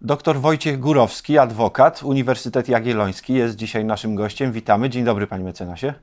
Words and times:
Doktor 0.00 0.36
Wojciech 0.36 0.80
Górowski, 0.80 1.38
adwokat, 1.38 2.02
Uniwersytet 2.02 2.68
Jagielloński 2.68 3.34
jest 3.34 3.56
dzisiaj 3.56 3.84
naszym 3.84 4.14
gościem. 4.14 4.52
Witamy. 4.52 4.90
Dzień 4.90 5.04
dobry, 5.04 5.26
panie 5.26 5.44
mecenasie. 5.44 5.94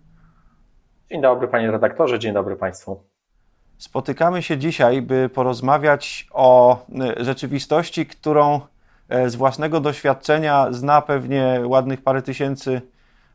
Dzień 1.11 1.21
dobry, 1.21 1.47
panie 1.47 1.71
redaktorze, 1.71 2.19
dzień 2.19 2.33
dobry 2.33 2.55
państwu. 2.55 3.03
Spotykamy 3.77 4.43
się 4.43 4.57
dzisiaj, 4.57 5.01
by 5.01 5.29
porozmawiać 5.29 6.27
o 6.31 6.77
e, 7.19 7.23
rzeczywistości, 7.23 8.05
którą 8.05 8.61
e, 9.09 9.29
z 9.29 9.35
własnego 9.35 9.79
doświadczenia 9.79 10.67
zna 10.71 11.01
pewnie 11.01 11.61
ładnych 11.65 12.01
parę 12.03 12.21
tysięcy 12.21 12.81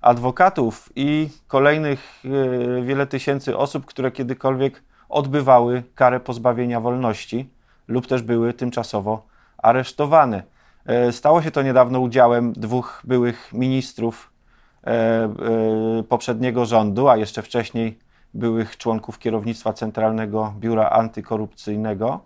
adwokatów 0.01 0.93
i 0.97 1.29
kolejnych 1.49 2.23
e, 2.25 2.83
wiele 2.83 3.07
tysięcy 3.07 3.57
osób, 3.57 3.87
które 3.87 4.11
kiedykolwiek 4.11 4.83
odbywały 5.09 5.83
karę 5.95 6.21
pozbawienia 6.21 6.81
wolności 6.81 7.51
lub 7.89 8.07
też 8.07 8.23
były 8.23 8.53
tymczasowo 8.53 9.30
aresztowane. 9.63 10.43
Stało 11.11 11.43
się 11.43 11.51
to 11.51 11.63
niedawno 11.63 12.01
udziałem 12.01 12.53
dwóch 12.53 13.03
byłych 13.05 13.53
ministrów 13.53 14.33
poprzedniego 16.09 16.67
rządu, 16.67 17.09
a 17.09 17.17
jeszcze 17.17 17.43
wcześniej 17.43 17.99
byłych 18.35 18.77
członków 18.77 19.19
kierownictwa 19.19 19.73
Centralnego 19.73 20.55
Biura 20.59 20.91
Antykorupcyjnego, 20.91 22.21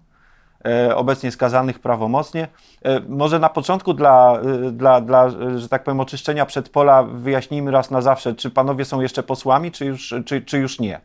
e, 0.66 0.96
obecnie 0.96 1.30
skazanych 1.30 1.78
prawomocnie. 1.78 2.48
E, 2.82 3.00
może 3.00 3.38
na 3.38 3.48
początku 3.48 3.94
dla, 3.94 4.40
e, 4.40 4.70
dla, 4.70 5.00
dla, 5.00 5.30
że 5.56 5.68
tak 5.68 5.84
powiem, 5.84 6.00
oczyszczenia 6.00 6.46
przedpola 6.46 7.02
wyjaśnijmy 7.02 7.70
raz 7.70 7.90
na 7.90 8.00
zawsze, 8.00 8.34
czy 8.34 8.50
panowie 8.50 8.84
są 8.84 9.00
jeszcze 9.00 9.22
posłami, 9.22 9.72
czy 9.72 9.84
już, 9.84 10.14
czy, 10.26 10.42
czy 10.42 10.58
już 10.58 10.80
nie? 10.80 11.00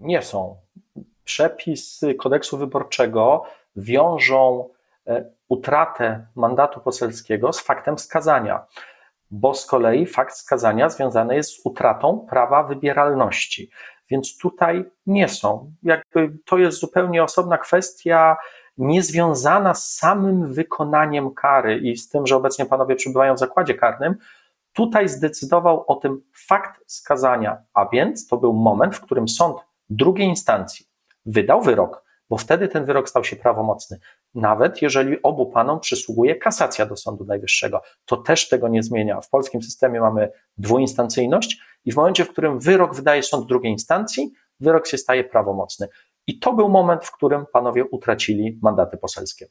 Nie 0.00 0.22
są. 0.22 0.56
Przepisy 1.24 2.14
kodeksu 2.14 2.58
wyborczego 2.58 3.42
wiążą 3.76 4.68
utratę 5.48 6.26
mandatu 6.34 6.80
poselskiego 6.80 7.52
z 7.52 7.60
faktem 7.60 7.98
skazania 7.98 8.66
bo 9.32 9.54
z 9.54 9.66
kolei 9.66 10.06
fakt 10.06 10.36
skazania 10.36 10.88
związany 10.88 11.34
jest 11.34 11.50
z 11.50 11.66
utratą 11.66 12.26
prawa 12.30 12.62
wybieralności. 12.62 13.70
Więc 14.10 14.38
tutaj 14.38 14.84
nie 15.06 15.28
są. 15.28 15.72
Jakby 15.82 16.38
to 16.44 16.58
jest 16.58 16.80
zupełnie 16.80 17.24
osobna 17.24 17.58
kwestia, 17.58 18.36
niezwiązana 18.78 19.74
z 19.74 19.94
samym 19.94 20.52
wykonaniem 20.52 21.34
kary 21.34 21.78
i 21.78 21.96
z 21.96 22.08
tym, 22.08 22.26
że 22.26 22.36
obecnie 22.36 22.66
panowie 22.66 22.96
przebywają 22.96 23.34
w 23.34 23.38
zakładzie 23.38 23.74
karnym. 23.74 24.16
Tutaj 24.72 25.08
zdecydował 25.08 25.84
o 25.86 25.94
tym 25.94 26.22
fakt 26.46 26.80
skazania, 26.86 27.58
a 27.74 27.88
więc 27.88 28.26
to 28.26 28.36
był 28.36 28.52
moment, 28.52 28.96
w 28.96 29.00
którym 29.00 29.28
sąd 29.28 29.56
drugiej 29.90 30.28
instancji 30.28 30.86
wydał 31.26 31.62
wyrok, 31.62 32.01
bo 32.32 32.38
wtedy 32.38 32.68
ten 32.68 32.84
wyrok 32.84 33.08
stał 33.08 33.24
się 33.24 33.36
prawomocny. 33.36 33.98
Nawet 34.34 34.82
jeżeli 34.82 35.22
obu 35.22 35.46
panom 35.46 35.80
przysługuje 35.80 36.34
kasacja 36.36 36.86
do 36.86 36.96
Sądu 36.96 37.24
Najwyższego, 37.24 37.82
to 38.04 38.16
też 38.16 38.48
tego 38.48 38.68
nie 38.68 38.82
zmienia. 38.82 39.20
W 39.20 39.30
polskim 39.30 39.62
systemie 39.62 40.00
mamy 40.00 40.30
dwuinstancyjność 40.58 41.60
i 41.84 41.92
w 41.92 41.96
momencie, 41.96 42.24
w 42.24 42.28
którym 42.28 42.58
wyrok 42.60 42.94
wydaje 42.94 43.22
sąd 43.22 43.46
drugiej 43.46 43.72
instancji, 43.72 44.32
wyrok 44.60 44.86
się 44.86 44.98
staje 44.98 45.24
prawomocny. 45.24 45.88
I 46.26 46.38
to 46.38 46.52
był 46.52 46.68
moment, 46.68 47.04
w 47.04 47.12
którym 47.12 47.44
panowie 47.52 47.84
utracili 47.84 48.58
mandaty 48.62 48.96
poselskie. 48.96 49.46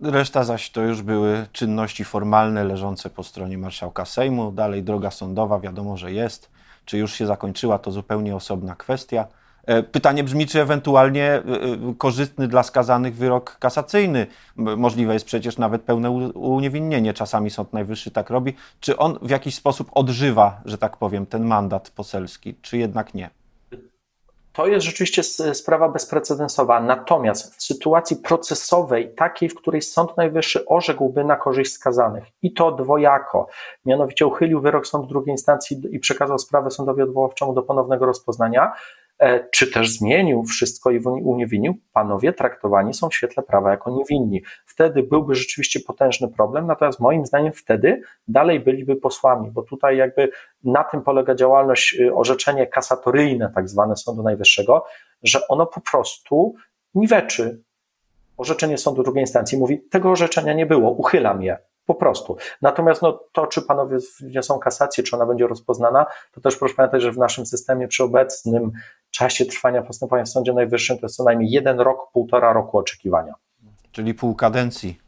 Reszta 0.00 0.44
zaś 0.44 0.70
to 0.70 0.82
już 0.82 1.02
były 1.02 1.46
czynności 1.52 2.04
formalne 2.04 2.64
leżące 2.64 3.10
po 3.10 3.22
stronie 3.22 3.58
marszałka 3.58 4.04
Sejmu. 4.04 4.52
Dalej 4.52 4.82
droga 4.82 5.10
sądowa, 5.10 5.60
wiadomo, 5.60 5.96
że 5.96 6.12
jest. 6.12 6.50
Czy 6.84 6.98
już 6.98 7.12
się 7.12 7.26
zakończyła, 7.26 7.78
to 7.78 7.90
zupełnie 7.90 8.36
osobna 8.36 8.74
kwestia. 8.74 9.26
E, 9.66 9.82
pytanie 9.82 10.24
brzmi, 10.24 10.46
czy 10.46 10.60
ewentualnie 10.62 11.24
e, 11.24 11.38
e, 11.38 11.94
korzystny 11.98 12.48
dla 12.48 12.62
skazanych 12.62 13.16
wyrok 13.16 13.56
kasacyjny, 13.58 14.26
możliwe 14.56 15.14
jest 15.14 15.26
przecież 15.26 15.58
nawet 15.58 15.82
pełne 15.82 16.10
uniewinnienie, 16.34 17.14
czasami 17.14 17.50
Sąd 17.50 17.72
Najwyższy 17.72 18.10
tak 18.10 18.30
robi, 18.30 18.54
czy 18.80 18.96
on 18.96 19.18
w 19.22 19.30
jakiś 19.30 19.54
sposób 19.54 19.90
odżywa, 19.92 20.60
że 20.64 20.78
tak 20.78 20.96
powiem, 20.96 21.26
ten 21.26 21.44
mandat 21.44 21.90
poselski, 21.90 22.54
czy 22.62 22.78
jednak 22.78 23.14
nie? 23.14 23.30
To 24.52 24.66
jest 24.66 24.86
rzeczywiście 24.86 25.22
sprawa 25.54 25.88
bezprecedensowa. 25.88 26.80
Natomiast 26.80 27.54
w 27.56 27.62
sytuacji 27.62 28.16
procesowej, 28.16 29.14
takiej, 29.14 29.48
w 29.48 29.54
której 29.54 29.82
Sąd 29.82 30.16
Najwyższy 30.16 30.66
orzekłby 30.66 31.24
na 31.24 31.36
korzyść 31.36 31.72
skazanych, 31.72 32.24
i 32.42 32.52
to 32.52 32.72
dwojako, 32.72 33.48
mianowicie 33.84 34.26
uchylił 34.26 34.60
wyrok 34.60 34.86
sądu 34.86 35.08
drugiej 35.08 35.32
instancji 35.32 35.82
i 35.90 35.98
przekazał 35.98 36.38
sprawę 36.38 36.70
sądowi 36.70 37.02
odwoławczemu 37.02 37.54
do 37.54 37.62
ponownego 37.62 38.06
rozpoznania, 38.06 38.72
czy 39.50 39.70
też 39.70 39.90
zmienił 39.90 40.44
wszystko 40.44 40.90
i 40.90 40.98
uniewinnił, 40.98 41.74
panowie 41.92 42.32
traktowani 42.32 42.94
są 42.94 43.08
w 43.08 43.14
świetle 43.14 43.42
prawa 43.42 43.70
jako 43.70 43.90
niewinni. 43.90 44.42
Wtedy 44.66 45.02
byłby 45.02 45.34
rzeczywiście 45.34 45.80
potężny 45.80 46.28
problem, 46.28 46.66
natomiast 46.66 47.00
moim 47.00 47.26
zdaniem 47.26 47.52
wtedy 47.52 48.02
dalej 48.28 48.60
byliby 48.60 48.96
posłami, 48.96 49.50
bo 49.50 49.62
tutaj 49.62 49.96
jakby 49.96 50.30
na 50.64 50.84
tym 50.84 51.02
polega 51.02 51.34
działalność, 51.34 51.96
y, 52.00 52.14
orzeczenie 52.14 52.66
kasatoryjne, 52.66 53.52
tak 53.54 53.68
zwane 53.68 53.96
Sądu 53.96 54.22
Najwyższego, 54.22 54.84
że 55.22 55.48
ono 55.48 55.66
po 55.66 55.80
prostu 55.80 56.54
niweczy 56.94 57.62
orzeczenie 58.36 58.78
sądu 58.78 59.02
drugiej 59.02 59.22
instancji, 59.22 59.58
mówi, 59.58 59.82
tego 59.90 60.10
orzeczenia 60.10 60.52
nie 60.52 60.66
było, 60.66 60.90
uchylam 60.90 61.42
je. 61.42 61.58
Po 61.86 61.94
prostu. 61.94 62.36
Natomiast 62.62 63.02
no, 63.02 63.20
to, 63.32 63.46
czy 63.46 63.62
panowie 63.62 63.98
wniosą 64.20 64.58
kasację, 64.58 65.04
czy 65.04 65.16
ona 65.16 65.26
będzie 65.26 65.46
rozpoznana, 65.46 66.06
to 66.32 66.40
też 66.40 66.56
proszę 66.56 66.74
pamiętać, 66.74 67.02
że 67.02 67.12
w 67.12 67.18
naszym 67.18 67.46
systemie 67.46 67.88
przy 67.88 68.04
obecnym 68.04 68.72
czasie 69.14 69.44
trwania 69.44 69.82
postępowania 69.82 70.24
w 70.24 70.28
Sądzie 70.28 70.52
Najwyższym 70.52 70.98
to 70.98 71.06
jest 71.06 71.16
co 71.16 71.24
najmniej 71.24 71.50
jeden 71.50 71.80
rok, 71.80 72.12
półtora 72.12 72.52
roku 72.52 72.78
oczekiwania. 72.78 73.34
Czyli 73.92 74.14
pół 74.14 74.34
kadencji 74.34 74.98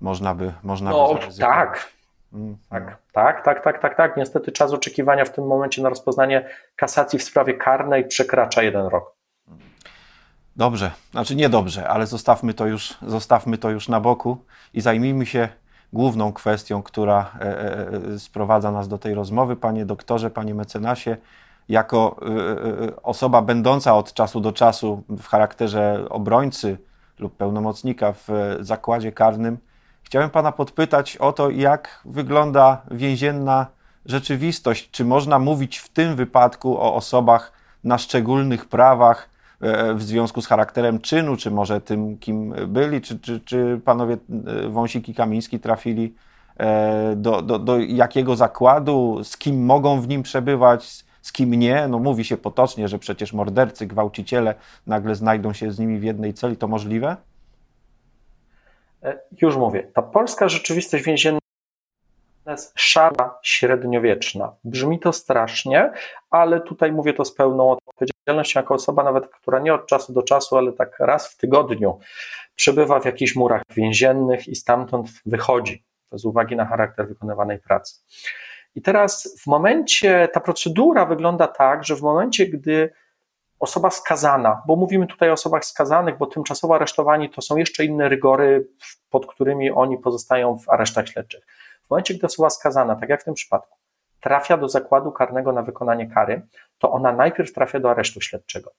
można 0.00 0.34
by 0.34 0.52
można 0.62 0.90
No 0.90 1.14
by 1.14 1.38
tak. 1.38 1.92
Mm, 2.32 2.56
tak, 2.70 2.86
no. 2.86 2.92
tak, 3.12 3.44
tak, 3.44 3.64
tak, 3.64 3.82
tak, 3.82 3.96
tak. 3.96 4.16
Niestety 4.16 4.52
czas 4.52 4.72
oczekiwania 4.72 5.24
w 5.24 5.32
tym 5.32 5.46
momencie 5.46 5.82
na 5.82 5.88
rozpoznanie 5.88 6.48
kasacji 6.76 7.18
w 7.18 7.22
sprawie 7.22 7.54
karnej 7.54 8.08
przekracza 8.08 8.62
jeden 8.62 8.86
rok. 8.86 9.14
Dobrze, 10.56 10.90
znaczy 11.10 11.36
nie 11.36 11.48
dobrze, 11.48 11.88
ale 11.88 12.06
zostawmy 12.06 12.54
to 12.54 12.66
już, 12.66 12.94
zostawmy 13.02 13.58
to 13.58 13.70
już 13.70 13.88
na 13.88 14.00
boku 14.00 14.44
i 14.74 14.80
zajmijmy 14.80 15.26
się 15.26 15.48
główną 15.92 16.32
kwestią, 16.32 16.82
która 16.82 17.30
e, 17.40 17.44
e, 17.44 17.88
e, 18.14 18.18
sprowadza 18.18 18.72
nas 18.72 18.88
do 18.88 18.98
tej 18.98 19.14
rozmowy. 19.14 19.56
Panie 19.56 19.86
doktorze, 19.86 20.30
panie 20.30 20.54
mecenasie, 20.54 21.16
jako 21.70 22.16
osoba 23.02 23.42
będąca 23.42 23.96
od 23.96 24.12
czasu 24.12 24.40
do 24.40 24.52
czasu 24.52 25.02
w 25.08 25.26
charakterze 25.26 26.06
obrońcy 26.10 26.78
lub 27.18 27.36
pełnomocnika 27.36 28.12
w 28.12 28.28
zakładzie 28.60 29.12
karnym, 29.12 29.58
chciałem 30.02 30.30
pana 30.30 30.52
podpytać 30.52 31.16
o 31.16 31.32
to, 31.32 31.50
jak 31.50 32.00
wygląda 32.04 32.82
więzienna 32.90 33.66
rzeczywistość. 34.06 34.90
Czy 34.90 35.04
można 35.04 35.38
mówić 35.38 35.78
w 35.78 35.88
tym 35.88 36.16
wypadku 36.16 36.78
o 36.78 36.94
osobach 36.94 37.52
na 37.84 37.98
szczególnych 37.98 38.68
prawach, 38.68 39.30
E, 39.60 39.94
w 39.94 40.02
związku 40.02 40.42
z 40.42 40.46
charakterem 40.46 41.00
czynu, 41.00 41.36
czy 41.36 41.50
może 41.50 41.80
tym, 41.80 42.18
kim 42.18 42.54
byli, 42.66 43.00
czy, 43.00 43.18
czy, 43.18 43.40
czy 43.40 43.80
panowie 43.84 44.16
e, 44.64 44.68
Wąsik 44.68 45.08
i 45.08 45.14
Kamiński 45.14 45.60
trafili 45.60 46.14
e, 46.56 47.16
do, 47.16 47.42
do, 47.42 47.58
do 47.58 47.78
jakiego 47.78 48.36
zakładu, 48.36 49.20
z 49.24 49.36
kim 49.36 49.64
mogą 49.64 50.00
w 50.00 50.08
nim 50.08 50.22
przebywać, 50.22 51.04
z 51.22 51.32
kim 51.32 51.54
nie. 51.54 51.88
No 51.88 51.98
mówi 51.98 52.24
się 52.24 52.36
potocznie, 52.36 52.88
że 52.88 52.98
przecież 52.98 53.32
mordercy, 53.32 53.86
gwałciciele 53.86 54.54
nagle 54.86 55.14
znajdą 55.14 55.52
się 55.52 55.72
z 55.72 55.78
nimi 55.78 55.98
w 55.98 56.02
jednej 56.02 56.34
celi. 56.34 56.56
To 56.56 56.68
możliwe? 56.68 57.16
Już 59.42 59.56
mówię. 59.56 59.82
Ta 59.94 60.02
polska 60.02 60.48
rzeczywistość 60.48 61.04
więzienna 61.04 61.40
jest 62.46 62.72
szara, 62.74 63.38
średniowieczna. 63.42 64.52
Brzmi 64.64 64.98
to 64.98 65.12
strasznie, 65.12 65.92
ale 66.30 66.60
tutaj 66.60 66.92
mówię 66.92 67.14
to 67.14 67.24
z 67.24 67.34
pełną 67.34 67.70
odpowiedzialnością, 67.70 68.60
jako 68.60 68.74
osoba 68.74 69.04
nawet, 69.04 69.28
która 69.28 69.58
nie 69.58 69.74
od 69.74 69.86
czasu 69.86 70.12
do 70.12 70.22
czasu, 70.22 70.56
ale 70.56 70.72
tak 70.72 70.98
raz 70.98 71.28
w 71.28 71.36
tygodniu 71.36 71.98
przebywa 72.54 73.00
w 73.00 73.04
jakichś 73.04 73.36
murach 73.36 73.62
więziennych 73.76 74.48
i 74.48 74.54
stamtąd 74.54 75.08
wychodzi, 75.26 75.84
z 76.12 76.24
uwagi 76.24 76.56
na 76.56 76.64
charakter 76.64 77.08
wykonywanej 77.08 77.58
pracy. 77.58 78.00
I 78.74 78.82
teraz 78.82 79.36
w 79.42 79.46
momencie, 79.46 80.28
ta 80.32 80.40
procedura 80.40 81.06
wygląda 81.06 81.46
tak, 81.46 81.84
że 81.84 81.96
w 81.96 82.02
momencie, 82.02 82.46
gdy 82.46 82.92
osoba 83.60 83.90
skazana, 83.90 84.62
bo 84.66 84.76
mówimy 84.76 85.06
tutaj 85.06 85.30
o 85.30 85.32
osobach 85.32 85.64
skazanych, 85.64 86.18
bo 86.18 86.26
tymczasowo 86.26 86.74
aresztowani 86.74 87.30
to 87.30 87.42
są 87.42 87.56
jeszcze 87.56 87.84
inne 87.84 88.08
rygory, 88.08 88.68
pod 89.10 89.26
którymi 89.26 89.70
oni 89.70 89.98
pozostają 89.98 90.58
w 90.58 90.68
aresztach 90.68 91.08
śledczych. 91.08 91.46
W 91.86 91.90
momencie, 91.90 92.14
gdy 92.14 92.26
osoba 92.26 92.50
skazana, 92.50 92.96
tak 92.96 93.08
jak 93.08 93.20
w 93.20 93.24
tym 93.24 93.34
przypadku, 93.34 93.78
trafia 94.20 94.56
do 94.56 94.68
zakładu 94.68 95.12
karnego 95.12 95.52
na 95.52 95.62
wykonanie 95.62 96.10
kary, 96.10 96.42
to 96.78 96.92
ona 96.92 97.12
najpierw 97.12 97.52
trafia 97.52 97.80
do 97.80 97.90
aresztu 97.90 98.20
śledczego. 98.20 98.70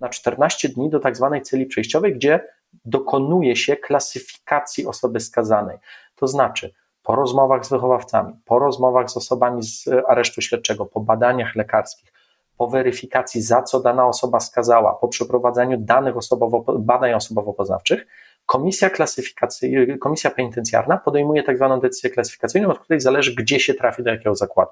Na 0.00 0.08
14 0.08 0.68
dni 0.68 0.90
do 0.90 1.00
tak 1.00 1.16
zwanej 1.16 1.42
celi 1.42 1.66
przejściowej, 1.66 2.14
gdzie 2.14 2.40
dokonuje 2.84 3.56
się 3.56 3.76
klasyfikacji 3.76 4.86
osoby 4.86 5.20
skazanej. 5.20 5.78
To 6.16 6.26
znaczy, 6.26 6.74
po 7.08 7.16
rozmowach 7.16 7.66
z 7.66 7.70
wychowawcami, 7.70 8.32
po 8.44 8.58
rozmowach 8.58 9.10
z 9.10 9.16
osobami 9.16 9.62
z 9.62 9.88
aresztu 10.08 10.40
śledczego, 10.40 10.86
po 10.86 11.00
badaniach 11.00 11.56
lekarskich, 11.56 12.12
po 12.58 12.68
weryfikacji, 12.68 13.42
za 13.42 13.62
co 13.62 13.80
dana 13.80 14.06
osoba 14.06 14.40
skazała, 14.40 14.94
po 14.94 15.08
przeprowadzeniu 15.08 15.78
danych 15.78 16.16
osobowo, 16.16 16.78
badań 16.78 17.12
osobowo-poznawczych, 17.12 18.06
Komisja 18.46 18.90
klasyfikacyjna, 18.90 19.98
komisja 19.98 20.30
penitencjarna 20.30 20.96
podejmuje 20.96 21.42
tak 21.42 21.56
zwaną 21.56 21.80
decyzję 21.80 22.10
klasyfikacyjną, 22.10 22.68
od 22.68 22.78
której 22.78 23.00
zależy, 23.00 23.34
gdzie 23.34 23.60
się 23.60 23.74
trafi 23.74 24.02
do 24.02 24.10
jakiego 24.10 24.34
zakładu. 24.34 24.70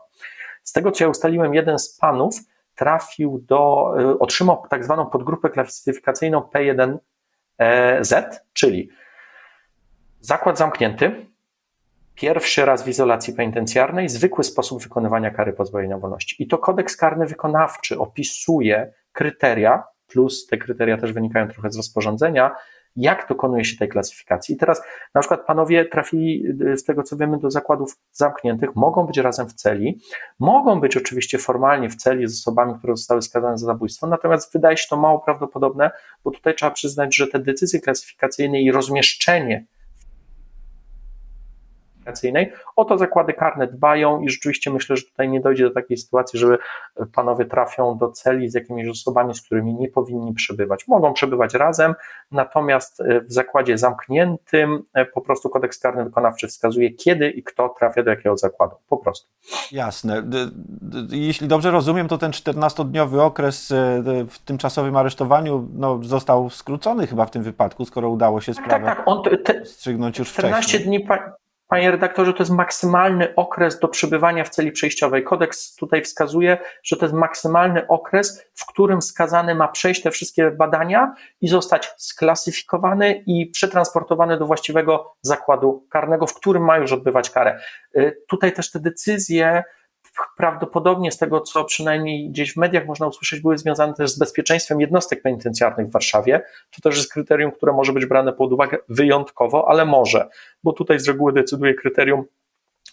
Z 0.63 0.73
tego, 0.73 0.93
co 0.93 1.05
ja 1.05 1.11
ustaliłem, 1.11 1.55
jeden 1.55 1.79
z 1.79 1.97
panów 1.97 2.35
trafił 2.75 3.45
do, 3.49 3.93
y, 4.01 4.19
otrzymał 4.19 4.63
tak 4.71 4.85
zwaną 4.85 5.07
podgrupę 5.07 5.51
klasyfikacyjną 5.51 6.41
P1Z, 6.41 8.39
czyli 8.53 8.91
zakład 10.21 10.59
zamknięty, 10.59 11.27
pierwszy 12.17 12.65
raz 12.65 12.85
w 12.85 12.89
izolacji 12.89 13.35
penitencjarnej, 13.35 14.09
zwykły 14.09 14.45
sposób 14.45 14.83
wykonywania 14.83 15.31
kary 15.31 15.53
pozbawienia 15.53 15.99
wolności. 15.99 16.43
I 16.43 16.47
to 16.47 16.59
kodeks 16.59 16.97
karny 16.97 17.27
wykonawczy 17.27 17.99
opisuje 17.99 18.93
kryteria, 19.13 19.85
plus 20.07 20.47
te 20.47 20.57
kryteria 20.57 20.97
też 20.97 21.13
wynikają 21.13 21.49
trochę 21.49 21.71
z 21.71 21.77
rozporządzenia, 21.77 22.51
jak 22.97 23.29
dokonuje 23.29 23.65
się 23.65 23.77
tej 23.77 23.89
klasyfikacji. 23.89 24.55
I 24.55 24.59
teraz 24.59 24.83
na 25.15 25.21
przykład 25.21 25.47
panowie 25.47 25.85
trafili 25.85 26.45
z 26.75 26.85
tego 26.85 27.03
co 27.03 27.17
wiemy 27.17 27.39
do 27.39 27.51
zakładów 27.51 27.97
zamkniętych, 28.13 28.71
mogą 28.75 29.07
być 29.07 29.19
razem 29.19 29.49
w 29.49 29.55
celi, 29.55 30.01
mogą 30.39 30.81
być 30.81 30.97
oczywiście 30.97 31.39
formalnie 31.39 31.89
w 31.89 31.97
celi 31.97 32.29
z 32.29 32.41
osobami, 32.41 32.75
które 32.79 32.97
zostały 32.97 33.23
skazane 33.23 33.59
za 33.59 33.67
zabójstwo, 33.67 34.07
natomiast 34.07 34.53
wydaje 34.53 34.77
się 34.77 34.87
to 34.91 34.97
mało 34.97 35.19
prawdopodobne, 35.19 35.91
bo 36.25 36.31
tutaj 36.31 36.55
trzeba 36.55 36.71
przyznać, 36.73 37.17
że 37.17 37.27
te 37.27 37.39
decyzje 37.39 37.81
klasyfikacyjne 37.81 38.63
i 38.63 38.73
rozmieszczenie 38.73 39.67
aplikacyjnej. 42.07 42.53
O 42.77 42.85
to 42.85 42.99
zakłady 42.99 43.33
karne 43.33 43.67
dbają 43.67 44.21
i 44.21 44.31
rzeczywiście 44.31 44.71
myślę, 44.71 44.97
że 44.97 45.03
tutaj 45.03 45.29
nie 45.29 45.41
dojdzie 45.41 45.65
do 45.65 45.71
takiej 45.71 45.97
sytuacji, 45.97 46.39
że 46.39 46.59
panowie 47.13 47.45
trafią 47.45 47.99
do 47.99 48.09
celi 48.09 48.49
z 48.49 48.55
jakimiś 48.55 48.89
osobami, 48.89 49.35
z 49.35 49.43
którymi 49.43 49.75
nie 49.75 49.89
powinni 49.89 50.35
przebywać. 50.35 50.89
Mogą 50.89 51.13
przebywać 51.13 51.55
razem, 51.55 51.95
natomiast 52.31 53.01
e, 53.01 53.21
w 53.21 53.33
zakładzie 53.33 53.79
zamkniętym 53.79 54.83
e, 54.95 55.05
po 55.05 55.21
prostu 55.21 55.51
kodeks 55.51 55.79
karny 55.79 56.05
wykonawczy 56.05 56.49
wskazuje, 56.49 56.91
kiedy 56.91 57.31
i 57.31 57.43
kto 57.43 57.69
trafia 57.69 58.03
do 58.03 58.11
jakiego 58.11 58.37
zakładu. 58.37 58.77
Po 58.89 58.97
prostu. 58.97 59.29
Jasne. 59.73 60.23
Jeśli 61.11 61.49
dobrze 61.49 61.71
rozumiem, 61.71 62.09
to 62.09 62.19
ten 62.19 62.31
14-dniowy 62.31 63.21
okres 63.21 63.73
e, 63.73 64.03
w 64.29 64.39
tymczasowym 64.39 64.97
aresztowaniu 64.97 65.69
no, 65.75 65.99
został 66.03 66.51
skrócony 66.51 67.07
chyba 67.07 67.27
w 67.27 67.31
tym 67.31 67.43
wypadku, 67.43 67.85
skoro 67.85 68.09
udało 68.09 68.41
się 68.41 68.55
sprawę 68.55 68.85
tak, 68.85 68.97
tak, 68.97 68.97
tak. 68.97 69.09
On 69.09 69.23
te, 69.45 69.65
strzygnąć 69.65 70.19
już 70.19 70.33
14 70.33 70.63
wcześniej. 70.63 70.89
dni, 70.89 71.07
Panie 71.69 71.91
redaktorze, 71.91 72.33
to 72.33 72.39
jest 72.39 72.53
maksymalny 72.53 73.35
okres 73.35 73.79
do 73.79 73.89
przebywania 73.89 74.45
w 74.45 74.49
celi 74.49 74.73
przejściowej. 74.73 75.25
Kodeks 75.25 75.75
tutaj 75.75 76.03
wskazuje, 76.03 76.59
że 76.83 76.97
to 76.97 77.05
jest 77.05 77.15
maksymalny 77.15 77.87
okres, 77.87 78.45
w 78.55 78.67
którym 78.67 79.03
skazany 79.03 79.55
ma 79.55 79.69
przejść 79.69 80.03
te 80.03 80.11
wszystkie 80.11 80.51
badania 80.51 81.15
i 81.41 81.49
zostać 81.49 81.95
sklasyfikowany 81.97 83.23
i 83.27 83.47
przetransportowany 83.47 84.39
do 84.39 84.47
właściwego 84.47 85.17
zakładu 85.23 85.87
karnego, 85.91 86.27
w 86.27 86.35
którym 86.35 86.65
ma 86.65 86.77
już 86.77 86.93
odbywać 86.93 87.31
karę. 87.31 87.61
Y, 87.97 88.17
tutaj 88.29 88.53
też 88.53 88.71
te 88.71 88.81
decyzje 88.81 89.65
prawdopodobnie 90.37 91.13
z 91.13 91.19
tego, 91.19 91.41
co 91.41 91.65
przynajmniej 91.65 92.31
gdzieś 92.31 92.53
w 92.53 92.57
mediach 92.57 92.87
można 92.87 93.07
usłyszeć, 93.07 93.41
były 93.41 93.59
związane 93.59 93.95
też 93.95 94.11
z 94.11 94.19
bezpieczeństwem 94.19 94.81
jednostek 94.81 95.23
penitencjarnych 95.23 95.87
w 95.87 95.93
Warszawie. 95.93 96.43
To 96.71 96.83
też 96.83 96.97
jest 96.97 97.13
kryterium, 97.13 97.53
które 97.53 97.73
może 97.73 97.93
być 97.93 98.07
brane 98.07 98.33
pod 98.33 98.53
uwagę 98.53 98.79
wyjątkowo, 98.89 99.69
ale 99.69 99.85
może, 99.85 100.29
bo 100.65 100.73
tutaj 100.73 101.01
z 101.01 101.09
reguły 101.09 101.33
decyduje 101.33 101.75
kryterium 101.75 102.25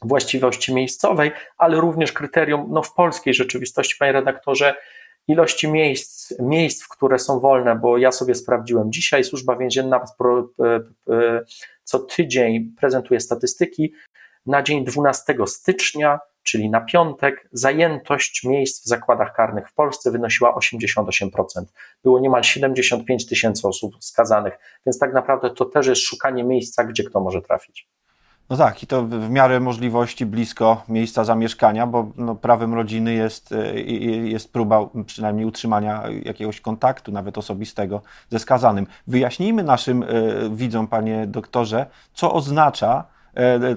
właściwości 0.02 0.74
miejscowej, 0.74 1.32
ale 1.58 1.82
również 1.82 2.12
kryterium 2.12 2.68
no, 2.70 2.84
w 2.84 2.94
polskiej 2.94 3.34
rzeczywistości, 3.34 3.96
panie 4.00 4.12
redaktorze, 4.12 4.76
ilości 5.28 5.72
miejsc, 5.72 6.34
miejsc, 6.40 6.88
które 6.88 7.20
są 7.20 7.40
wolne, 7.40 7.76
bo 7.76 7.98
ja 7.98 8.12
sobie 8.12 8.36
sprawdziłem 8.36 8.92
dzisiaj, 8.92 9.24
służba 9.24 9.56
więzienna 9.56 10.06
co 11.84 12.00
tydzień 12.00 12.74
prezentuje 12.80 13.20
statystyki. 13.20 13.94
Na 14.46 14.64
dzień 14.64 14.86
12 14.86 15.36
stycznia 15.46 16.20
czyli 16.44 16.70
na 16.70 16.82
piątek, 16.82 17.50
zajętość 17.52 18.44
miejsc 18.44 18.86
w 18.86 18.88
zakładach 18.88 19.36
karnych 19.36 19.70
w 19.70 19.74
Polsce 19.74 20.12
wynosiła 20.12 20.56
88%. 20.56 21.04
Było 22.04 22.20
niemal 22.20 22.44
75 22.44 23.28
tysięcy 23.28 23.68
osób 23.68 23.96
skazanych, 24.00 24.54
więc 24.86 25.00
tak 25.00 25.14
naprawdę 25.14 25.50
to 25.50 25.66
też 25.66 25.88
jest 25.88 26.02
szukanie 26.02 26.44
miejsca, 26.44 26.84
gdzie 26.84 27.04
kto 27.04 27.20
może 27.20 27.42
trafić. 27.42 27.88
No 28.50 28.58
tak, 28.58 28.84
i 28.84 28.88
to 28.88 29.04
w 29.04 29.30
miarę 29.30 29.60
możliwości 29.60 30.26
blisko 30.26 30.84
miejsca 30.90 31.24
zamieszkania, 31.24 31.88
bo 31.88 32.12
no, 32.18 32.36
prawem 32.36 32.74
rodziny 32.74 33.14
jest, 33.14 33.52
e, 33.52 33.80
jest 33.82 34.54
próba 34.54 34.90
przynajmniej 35.06 35.46
utrzymania 35.46 36.04
jakiegoś 36.24 36.62
kontaktu, 36.62 37.12
nawet 37.12 37.38
osobistego, 37.38 38.02
ze 38.30 38.40
skazanym. 38.40 38.88
Wyjaśnijmy 39.08 39.64
naszym 39.64 40.04
y, 40.04 40.50
widzom, 40.52 40.88
panie 40.88 41.28
doktorze, 41.28 41.86
co 42.14 42.34
oznacza 42.34 43.04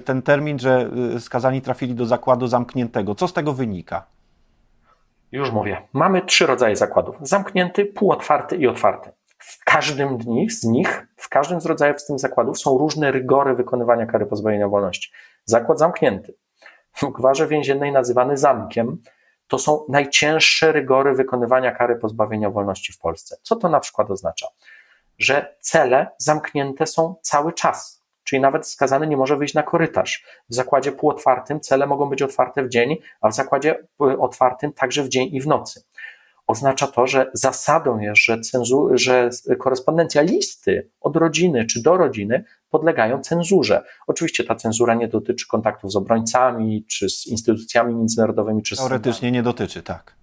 ten 0.04 0.22
termin, 0.22 0.58
że 0.58 0.90
e, 1.16 1.20
skazani 1.20 1.62
trafili 1.62 1.94
do 1.94 2.06
zakładu 2.06 2.46
zamkniętego. 2.46 3.14
Co 3.14 3.28
z 3.28 3.32
tego 3.32 3.52
wynika? 3.52 4.06
Już 5.32 5.50
mówię. 5.50 5.82
Mamy 5.92 6.22
trzy 6.22 6.46
rodzaje 6.46 6.76
zakładów: 6.76 7.16
zamknięty, 7.20 7.86
półotwarty 7.86 8.56
i 8.56 8.66
otwarty. 8.66 9.10
W 9.38 9.64
każdym 9.64 10.18
z 10.50 10.64
nich, 10.64 11.06
w 11.16 11.28
każdym 11.28 11.60
z 11.60 11.66
rodzajów 11.66 12.00
z 12.00 12.06
tych 12.06 12.18
zakładów 12.18 12.58
są 12.58 12.78
różne 12.78 13.12
rygory 13.12 13.54
wykonywania 13.54 14.06
kary 14.06 14.26
pozbawienia 14.26 14.68
wolności. 14.68 15.12
Zakład 15.44 15.78
zamknięty, 15.78 16.34
w 16.94 17.06
gwarze 17.12 17.46
więziennej 17.46 17.92
nazywany 17.92 18.36
zamkiem, 18.36 19.02
to 19.48 19.58
są 19.58 19.84
najcięższe 19.88 20.72
rygory 20.72 21.14
wykonywania 21.14 21.72
kary 21.72 21.96
pozbawienia 21.96 22.50
wolności 22.50 22.92
w 22.92 22.98
Polsce. 22.98 23.36
Co 23.42 23.56
to 23.56 23.68
na 23.68 23.80
przykład 23.80 24.10
oznacza? 24.10 24.46
Że 25.18 25.56
cele 25.60 26.06
zamknięte 26.18 26.86
są 26.86 27.14
cały 27.22 27.52
czas 27.52 27.95
czyli 28.26 28.43
nawet 28.43 28.69
skazany 28.69 29.06
nie 29.06 29.17
może 29.17 29.37
wyjść 29.37 29.55
na 29.55 29.62
korytarz. 29.62 30.25
W 30.49 30.55
zakładzie 30.55 30.93
półotwartym 30.93 31.61
cele 31.61 31.87
mogą 31.87 32.11
być 32.11 32.23
otwarte 32.23 32.64
w 32.64 32.69
dzień, 32.69 32.96
a 33.20 33.28
w 33.28 33.34
zakładzie 33.34 33.78
y, 33.78 34.19
otwartym 34.19 34.73
także 34.73 35.02
w 35.02 35.08
dzień 35.08 35.28
i 35.32 35.40
w 35.40 35.46
nocy. 35.46 35.82
Oznacza 36.46 36.87
to, 36.87 37.06
że 37.06 37.31
zasadą 37.32 37.99
jest, 37.99 38.25
że, 38.25 38.40
cenzu, 38.40 38.88
że 38.93 39.31
korespondencja 39.58 40.23
listy 40.23 40.90
od 41.00 41.17
rodziny 41.17 41.64
czy 41.64 41.82
do 41.82 41.96
rodziny 41.96 42.44
podlegają 42.70 43.20
cenzurze. 43.20 43.82
Oczywiście 44.06 44.44
ta 44.44 44.55
cenzura 44.55 44.94
nie 44.94 45.08
dotyczy 45.08 45.46
kontaktów 45.46 45.93
z 45.93 45.96
obrońcami, 45.96 46.84
czy 46.84 47.11
z 47.11 47.26
instytucjami 47.26 47.94
międzynarodowymi, 47.94 48.62
czy 48.62 48.76
Teoretycznie 48.76 49.32
nie 49.32 49.43
dotyczy, 49.43 49.82
tak. 49.82 50.17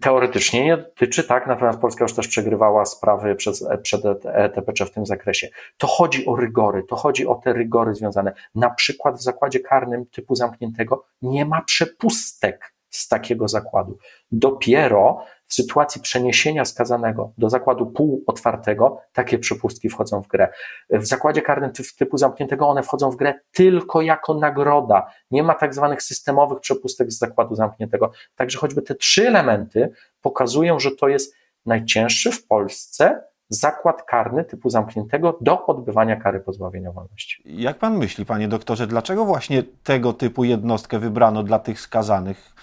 Teoretycznie 0.00 0.64
nie 0.64 0.76
dotyczy, 0.76 1.24
tak, 1.24 1.46
natomiast 1.46 1.78
Polska 1.78 2.04
już 2.04 2.14
też 2.14 2.28
przegrywała 2.28 2.84
sprawy 2.84 3.34
przez, 3.34 3.68
przed 3.82 4.02
ETPC 4.24 4.86
w 4.86 4.90
tym 4.90 5.06
zakresie. 5.06 5.48
To 5.76 5.86
chodzi 5.86 6.26
o 6.26 6.36
rygory, 6.36 6.82
to 6.82 6.96
chodzi 6.96 7.26
o 7.26 7.34
te 7.34 7.52
rygory 7.52 7.94
związane. 7.94 8.32
Na 8.54 8.70
przykład 8.70 9.16
w 9.16 9.22
zakładzie 9.22 9.60
karnym 9.60 10.06
typu 10.06 10.34
zamkniętego 10.34 11.06
nie 11.22 11.44
ma 11.44 11.62
przepustek 11.62 12.74
z 12.90 13.08
takiego 13.08 13.48
zakładu. 13.48 13.98
Dopiero 14.32 15.24
w 15.46 15.54
sytuacji 15.54 16.00
przeniesienia 16.00 16.64
skazanego 16.64 17.32
do 17.38 17.50
zakładu 17.50 17.86
półotwartego 17.86 19.00
takie 19.12 19.38
przepustki 19.38 19.88
wchodzą 19.88 20.22
w 20.22 20.28
grę. 20.28 20.48
W 20.90 21.06
zakładzie 21.06 21.42
karnym 21.42 21.70
typu 21.98 22.18
zamkniętego 22.18 22.68
one 22.68 22.82
wchodzą 22.82 23.10
w 23.10 23.16
grę 23.16 23.34
tylko 23.52 24.02
jako 24.02 24.34
nagroda. 24.34 25.06
Nie 25.30 25.42
ma 25.42 25.54
tak 25.54 25.74
zwanych 25.74 26.02
systemowych 26.02 26.60
przepustek 26.60 27.12
z 27.12 27.18
zakładu 27.18 27.54
zamkniętego. 27.54 28.12
Także 28.34 28.58
choćby 28.58 28.82
te 28.82 28.94
trzy 28.94 29.28
elementy 29.28 29.92
pokazują, 30.20 30.80
że 30.80 30.90
to 30.90 31.08
jest 31.08 31.34
najcięższy 31.66 32.32
w 32.32 32.46
Polsce 32.46 33.22
zakład 33.48 34.02
karny 34.02 34.44
typu 34.44 34.70
zamkniętego 34.70 35.38
do 35.40 35.66
odbywania 35.66 36.16
kary 36.16 36.40
pozbawienia 36.40 36.92
wolności. 36.92 37.42
Jak 37.44 37.78
pan 37.78 37.98
myśli, 37.98 38.24
panie 38.24 38.48
doktorze, 38.48 38.86
dlaczego 38.86 39.24
właśnie 39.24 39.62
tego 39.62 40.12
typu 40.12 40.44
jednostkę 40.44 40.98
wybrano 40.98 41.42
dla 41.42 41.58
tych 41.58 41.80
skazanych? 41.80 42.54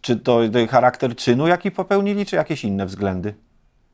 Czy 0.00 0.16
to 0.16 0.40
charakter 0.70 1.16
czynu, 1.16 1.46
jaki 1.46 1.70
popełnili, 1.70 2.26
czy 2.26 2.36
jakieś 2.36 2.64
inne 2.64 2.86
względy? 2.86 3.34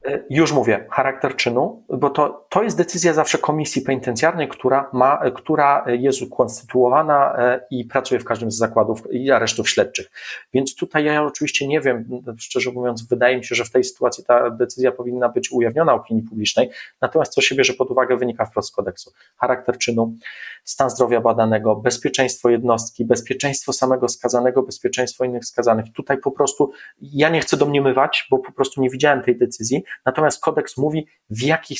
E, 0.06 0.24
już 0.30 0.52
mówię, 0.52 0.86
charakter 0.90 1.36
czynu, 1.36 1.84
bo 1.88 2.10
to, 2.10 2.46
to 2.48 2.62
jest 2.62 2.76
decyzja 2.76 3.14
zawsze 3.14 3.38
komisji 3.38 3.82
penitencjarnej, 3.82 4.48
która, 4.48 4.90
ma, 4.92 5.30
która 5.30 5.84
jest 5.86 6.22
ukonstytuowana 6.22 7.36
e, 7.38 7.60
i 7.70 7.84
pracuje 7.84 8.20
w 8.20 8.24
każdym 8.24 8.50
z 8.50 8.56
zakładów 8.56 9.12
i 9.12 9.30
aresztów 9.30 9.70
śledczych. 9.70 10.10
Więc 10.54 10.76
tutaj 10.76 11.04
ja 11.04 11.24
oczywiście 11.24 11.68
nie 11.68 11.80
wiem, 11.80 12.22
szczerze 12.38 12.70
mówiąc, 12.70 13.08
wydaje 13.08 13.36
mi 13.36 13.44
się, 13.44 13.54
że 13.54 13.64
w 13.64 13.70
tej 13.70 13.84
sytuacji 13.84 14.24
ta 14.24 14.50
decyzja 14.50 14.92
powinna 14.92 15.28
być 15.28 15.52
ujawniona 15.52 15.94
opinii 15.94 16.22
publicznej, 16.22 16.70
natomiast 17.00 17.32
co 17.32 17.40
się 17.40 17.54
bierze 17.54 17.72
pod 17.72 17.90
uwagę 17.90 18.16
wynika 18.16 18.46
wprost 18.46 18.68
z 18.68 18.72
kodeksu. 18.72 19.12
Charakter 19.36 19.78
czynu, 19.78 20.14
stan 20.64 20.90
zdrowia 20.90 21.20
badanego, 21.20 21.76
bezpieczeństwo 21.76 22.50
jednostki, 22.50 23.04
bezpieczeństwo 23.04 23.72
samego 23.72 24.08
skazanego, 24.08 24.62
bezpieczeństwo 24.62 25.24
innych 25.24 25.44
skazanych. 25.44 25.84
Tutaj 25.94 26.18
po 26.18 26.30
prostu 26.30 26.72
ja 27.02 27.28
nie 27.28 27.40
chcę 27.40 27.56
domniemywać, 27.56 28.26
bo 28.30 28.38
po 28.38 28.52
prostu 28.52 28.80
nie 28.80 28.90
widziałem 28.90 29.22
tej 29.22 29.38
decyzji, 29.38 29.84
natomiast 30.06 30.42
kodeks 30.42 30.76
mówi, 30.76 31.06
w 31.30 31.42
jakich 31.42 31.78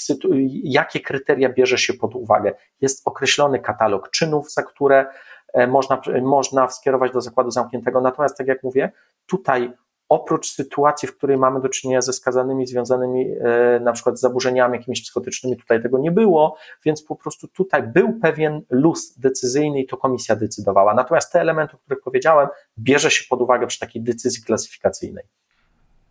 jakie 0.64 1.00
kryteria 1.00 1.48
bierze 1.48 1.78
się 1.78 1.94
pod 1.94 2.14
uwagę. 2.14 2.54
Jest 2.80 3.02
określony 3.04 3.58
katalog 3.58 4.10
czynów, 4.10 4.52
za 4.52 4.62
które 4.62 5.06
e, 5.52 5.66
można, 5.66 6.00
można 6.22 6.68
skierować 6.68 7.12
do 7.12 7.20
zakładu 7.20 7.50
zamkniętego, 7.50 8.00
natomiast 8.00 8.38
tak 8.38 8.46
jak 8.46 8.62
mówię, 8.62 8.92
tutaj 9.26 9.72
oprócz 10.12 10.50
sytuacji, 10.50 11.08
w 11.08 11.16
której 11.16 11.36
mamy 11.36 11.60
do 11.60 11.68
czynienia 11.68 12.02
ze 12.02 12.12
skazanymi 12.12 12.66
związanymi 12.66 13.26
e, 13.40 13.80
na 13.80 13.92
przykład 13.92 14.18
z 14.18 14.20
zaburzeniami 14.20 14.78
jakimiś 14.78 15.02
psychotycznymi, 15.02 15.56
tutaj 15.56 15.82
tego 15.82 15.98
nie 15.98 16.10
było, 16.10 16.56
więc 16.84 17.04
po 17.04 17.16
prostu 17.16 17.48
tutaj 17.48 17.82
był 17.82 18.12
pewien 18.12 18.62
luz 18.70 19.18
decyzyjny 19.18 19.80
i 19.80 19.86
to 19.86 19.96
komisja 19.96 20.36
decydowała. 20.36 20.94
Natomiast 20.94 21.32
te 21.32 21.40
elementy, 21.40 21.76
o 21.76 21.78
których 21.78 22.02
powiedziałem, 22.02 22.48
bierze 22.78 23.10
się 23.10 23.24
pod 23.30 23.42
uwagę 23.42 23.66
przy 23.66 23.78
takiej 23.78 24.02
decyzji 24.02 24.44
klasyfikacyjnej. 24.44 25.24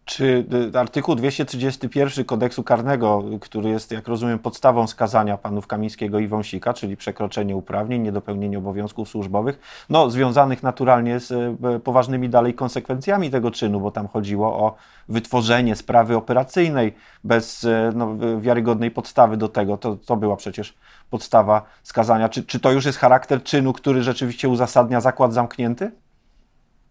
Czy 0.06 0.46
y, 0.76 0.80
artykuł 0.80 1.16
231 1.16 2.26
kodeksu 2.26 2.64
karnego, 2.64 3.24
który 3.42 3.70
jest, 3.70 3.92
jak 3.92 4.08
rozumiem, 4.08 4.40
podstawą 4.40 4.88
skazania 4.88 5.38
panów 5.38 5.68
Kamińskiego 5.68 6.20
i 6.20 6.28
Wąsika, 6.28 6.74
czyli 6.74 6.98
przekroczenie 6.98 7.56
uprawnień, 7.56 8.02
niedopełnienie 8.02 8.58
obowiązków 8.58 9.10
służbowych, 9.10 9.60
no, 9.90 10.10
związanych 10.10 10.64
naturalnie 10.64 11.20
z 11.20 11.32
y, 11.32 11.80
poważnymi 11.80 12.30
dalej 12.30 12.54
konsekwencjami 12.54 13.30
tego 13.30 13.52
czynu, 13.52 13.80
bo 13.80 13.92
tam 13.92 14.08
chodziło 14.08 14.48
o 14.48 14.76
wytworzenie 15.10 15.76
sprawy 15.76 16.18
operacyjnej 16.18 16.96
bez 17.24 17.64
y, 17.64 17.92
no, 17.96 18.18
wiarygodnej 18.40 18.92
podstawy 18.92 19.38
do 19.38 19.48
tego. 19.48 19.78
To, 19.78 19.96
to 19.96 20.16
była 20.16 20.36
przecież 20.36 20.74
podstawa 21.10 21.66
skazania. 21.84 22.30
Czy, 22.30 22.44
czy 22.44 22.60
to 22.60 22.72
już 22.72 22.86
jest 22.86 22.98
charakter 22.98 23.44
czynu, 23.44 23.74
który 23.74 24.04
rzeczywiście 24.04 24.50
uzasadnia 24.50 25.02
zakład 25.02 25.34
zamknięty? 25.34 25.92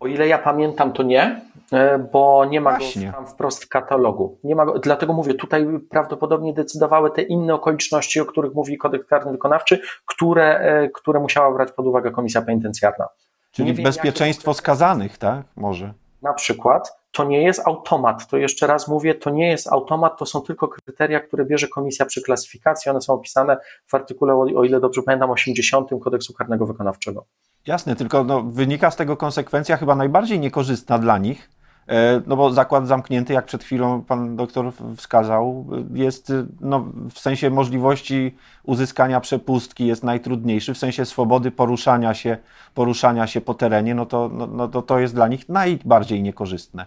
O 0.01 0.07
ile 0.07 0.29
ja 0.29 0.39
pamiętam, 0.39 0.93
to 0.93 1.03
nie, 1.03 1.41
e, 1.73 1.99
bo 1.99 2.45
nie 2.45 2.61
ma 2.61 2.77
Właśnie. 2.77 3.07
go 3.07 3.13
tam 3.13 3.27
wprost 3.27 3.65
w 3.65 3.69
katalogu. 3.69 4.39
Nie 4.45 4.57
ma 4.57 4.67
go, 4.67 4.79
dlatego 4.79 5.13
mówię, 5.13 5.35
tutaj 5.35 5.67
prawdopodobnie 5.91 6.53
decydowały 6.53 7.11
te 7.11 7.23
inne 7.23 7.55
okoliczności, 7.55 8.21
o 8.21 8.25
których 8.25 8.55
mówi 8.55 8.79
kodeks 8.79 9.07
karny 9.07 9.33
wykonawczy, 9.33 9.81
które, 10.07 10.59
e, 10.59 10.89
które 10.89 11.21
musiała 11.21 11.55
brać 11.55 11.73
pod 11.73 11.87
uwagę 11.87 12.11
komisja 12.11 12.43
penitencjarna. 12.43 13.09
Czyli 13.53 13.75
wiem, 13.75 13.85
bezpieczeństwo 13.85 14.55
skazanych, 14.55 15.19
tak? 15.19 15.43
Może. 15.57 15.93
Na 16.23 16.33
przykład 16.33 17.01
to 17.13 17.25
nie 17.25 17.43
jest 17.43 17.67
automat. 17.67 18.27
To 18.27 18.37
jeszcze 18.37 18.67
raz 18.67 18.89
mówię, 18.89 19.15
to 19.15 19.31
nie 19.31 19.49
jest 19.49 19.73
automat, 19.73 20.19
to 20.19 20.27
są 20.27 20.41
tylko 20.41 20.69
kryteria, 20.69 21.21
które 21.21 21.45
bierze 21.45 21.69
komisja 21.69 22.07
przy 22.07 22.23
klasyfikacji. 22.23 22.91
One 22.91 23.01
są 23.01 23.13
opisane 23.13 23.57
w 23.87 23.95
artykule, 23.95 24.35
o 24.35 24.65
ile 24.65 24.81
dobrze 24.81 25.03
pamiętam, 25.03 25.31
80 25.31 25.91
kodeksu 26.05 26.35
karnego 26.35 26.67
wykonawczego. 26.67 27.25
Jasne, 27.67 27.97
tylko 27.97 28.25
no, 28.25 28.43
wynika 28.43 28.91
z 28.91 28.97
tego 28.97 29.17
konsekwencja 29.17 29.77
chyba 29.77 29.95
najbardziej 29.95 30.41
niekorzystna 30.41 30.99
dla 30.99 31.19
nich, 31.19 31.51
e, 31.89 32.23
no 32.27 32.37
bo 32.37 32.53
zakład 32.53 32.87
zamknięty, 32.87 33.33
jak 33.33 33.45
przed 33.45 33.65
chwilą 33.65 34.03
pan 34.03 34.37
doktor 34.37 34.73
wskazał, 34.97 35.67
jest 35.95 36.33
no, 36.61 36.85
w 37.15 37.19
sensie 37.19 37.51
możliwości 37.51 38.37
uzyskania 38.63 39.21
przepustki 39.21 39.87
jest 39.87 40.05
najtrudniejszy, 40.05 40.75
w 40.75 40.79
sensie 40.79 41.05
swobody 41.05 41.51
poruszania 41.51 42.15
się, 42.15 42.37
poruszania 42.75 43.27
się 43.27 43.41
po 43.41 43.55
terenie, 43.55 43.95
no 43.95 44.07
to, 44.07 44.31
no, 44.33 44.47
no 44.47 44.69
to, 44.69 44.83
to 44.83 44.99
jest 44.99 45.15
dla 45.15 45.29
nich 45.29 45.49
najbardziej 45.49 46.23
niekorzystne. 46.23 46.87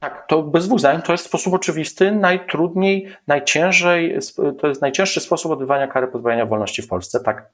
Tak, 0.00 0.26
to 0.28 0.42
bez 0.42 0.66
dwóch 0.66 0.78
zdań, 0.78 1.02
to 1.02 1.12
jest 1.12 1.24
sposób 1.24 1.54
oczywisty, 1.54 2.12
najtrudniej, 2.12 3.08
najciężej, 3.26 4.18
to 4.60 4.68
jest 4.68 4.82
najcięższy 4.82 5.20
sposób 5.20 5.52
odbywania 5.52 5.86
kary 5.86 6.08
pozbawienia 6.08 6.46
wolności 6.46 6.82
w 6.82 6.88
Polsce, 6.88 7.20
tak. 7.20 7.50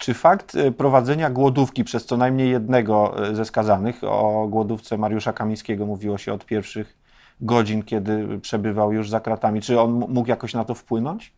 Czy 0.00 0.14
fakt 0.14 0.54
e, 0.54 0.72
prowadzenia 0.72 1.30
głodówki 1.30 1.84
przez 1.84 2.06
co 2.06 2.16
najmniej 2.16 2.50
jednego 2.50 3.26
e, 3.28 3.34
ze 3.34 3.44
skazanych, 3.44 4.04
o 4.04 4.46
głodówce 4.48 4.98
Mariusza 4.98 5.32
Kamińskiego 5.32 5.86
mówiło 5.86 6.18
się 6.18 6.32
od 6.32 6.46
pierwszych 6.46 6.98
godzin, 7.40 7.82
kiedy 7.82 8.38
przebywał 8.38 8.92
już 8.92 9.10
za 9.10 9.20
kratami, 9.20 9.60
czy 9.60 9.80
on 9.80 9.90
mógł 9.90 10.28
jakoś 10.28 10.54
na 10.54 10.64
to 10.64 10.74
wpłynąć? 10.74 11.32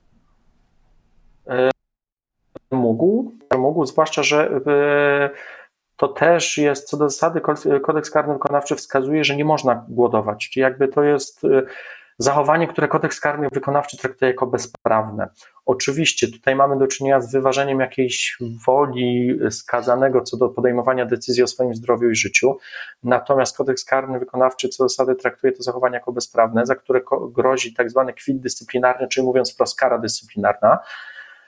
E, 1.49 1.71
mógł, 2.71 3.33
mógł, 3.59 3.87
zwłaszcza, 3.87 4.23
że 4.23 4.61
to 5.97 6.09
też 6.09 6.59
jest, 6.59 6.88
co 6.88 6.97
do 6.97 7.11
zasady, 7.11 7.40
kodeks 7.83 8.11
karny 8.11 8.33
wykonawczy 8.33 8.76
wskazuje, 8.76 9.25
że 9.25 9.37
nie 9.37 9.45
można 9.45 9.85
głodować. 9.88 10.49
Czyli 10.49 10.62
jakby 10.62 10.88
to 10.88 11.02
jest 11.02 11.42
zachowanie, 12.19 12.69
które 12.69 12.88
kodeks 12.88 13.21
karny 13.21 13.49
wykonawczy 13.52 13.97
traktuje 13.97 14.31
jako 14.31 14.47
bezprawne. 14.47 15.28
Oczywiście 15.66 16.28
tutaj 16.31 16.57
mamy 16.57 16.78
do 16.78 16.87
czynienia 16.87 17.21
z 17.21 17.33
wyważeniem 17.33 17.81
jakiejś 17.81 18.38
woli 18.66 19.38
skazanego 19.50 20.21
co 20.21 20.37
do 20.37 20.49
podejmowania 20.49 21.07
decyzji 21.07 21.42
o 21.42 21.47
swoim 21.47 21.75
zdrowiu 21.75 22.11
i 22.11 22.14
życiu, 22.14 22.59
natomiast 23.02 23.57
kodeks 23.57 23.85
karny 23.85 24.19
wykonawczy 24.19 24.69
co 24.69 24.88
zasady 24.88 25.14
traktuje 25.14 25.52
to 25.52 25.62
zachowanie 25.62 25.95
jako 25.95 26.12
bezprawne, 26.12 26.66
za 26.66 26.75
które 26.75 27.00
grozi 27.31 27.75
tak 27.75 27.90
zwany 27.90 28.12
kwit 28.12 28.40
dyscyplinarny, 28.40 29.09
czyli 29.09 29.26
mówiąc 29.26 29.54
wprost 29.54 29.78
kara 29.78 29.99
dyscyplinarna. 29.99 30.78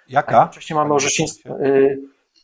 Jaka? 0.09 0.47
Wcześniej 0.47 0.76
mamy 0.76 0.94
orzecznictwo 0.94 1.56